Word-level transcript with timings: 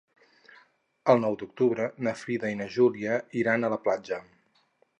El 1.13 1.21
nou 1.25 1.35
d'octubre 1.41 1.85
na 2.07 2.13
Frida 2.21 2.51
i 2.53 2.57
na 2.63 2.69
Júlia 2.77 3.19
iran 3.43 3.63
a 3.63 3.71
la 3.75 3.79
platja. 3.87 4.19